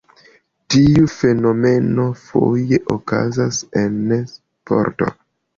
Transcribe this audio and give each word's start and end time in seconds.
Tiu 0.75 1.03
fenomeno 1.15 2.05
foje 2.21 2.79
okazas 2.97 3.61
en 3.83 4.03
sporto. 4.35 5.17